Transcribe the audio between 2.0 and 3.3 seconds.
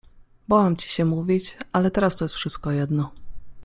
to jest wszystko jedno.